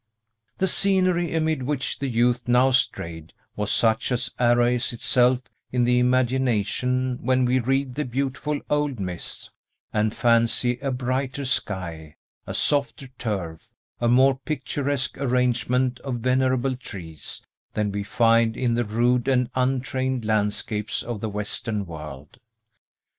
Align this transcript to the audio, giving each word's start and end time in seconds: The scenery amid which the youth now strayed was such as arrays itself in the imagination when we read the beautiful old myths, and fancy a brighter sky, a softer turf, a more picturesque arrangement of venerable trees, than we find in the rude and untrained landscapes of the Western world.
The 0.57 0.65
scenery 0.65 1.31
amid 1.35 1.61
which 1.61 1.99
the 1.99 2.07
youth 2.09 2.47
now 2.47 2.71
strayed 2.71 3.33
was 3.55 3.71
such 3.71 4.11
as 4.11 4.33
arrays 4.39 4.93
itself 4.93 5.41
in 5.71 5.83
the 5.83 5.99
imagination 5.99 7.19
when 7.21 7.45
we 7.45 7.59
read 7.59 7.93
the 7.93 8.03
beautiful 8.03 8.59
old 8.67 8.99
myths, 8.99 9.51
and 9.93 10.11
fancy 10.11 10.79
a 10.79 10.89
brighter 10.89 11.45
sky, 11.45 12.15
a 12.47 12.55
softer 12.55 13.09
turf, 13.19 13.75
a 13.99 14.07
more 14.07 14.39
picturesque 14.43 15.19
arrangement 15.19 15.99
of 15.99 16.15
venerable 16.15 16.75
trees, 16.75 17.45
than 17.75 17.91
we 17.91 18.01
find 18.03 18.57
in 18.57 18.73
the 18.73 18.85
rude 18.85 19.27
and 19.27 19.51
untrained 19.53 20.25
landscapes 20.25 21.03
of 21.03 21.21
the 21.21 21.29
Western 21.29 21.85
world. 21.85 22.39